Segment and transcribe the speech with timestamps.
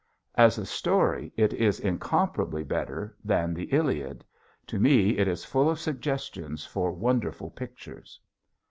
[0.33, 4.25] As a story it is incomparably better than the "Iliad."
[4.65, 8.19] To me it is full of suggestions for wonderful pictures.